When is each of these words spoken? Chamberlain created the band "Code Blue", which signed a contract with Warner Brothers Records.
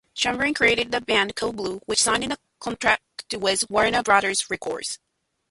Chamberlain 0.15 0.55
created 0.55 0.91
the 0.91 0.99
band 0.99 1.35
"Code 1.35 1.57
Blue", 1.57 1.79
which 1.85 1.99
signed 1.99 2.33
a 2.33 2.39
contract 2.59 3.03
with 3.37 3.69
Warner 3.69 4.01
Brothers 4.01 4.49
Records. 4.49 4.97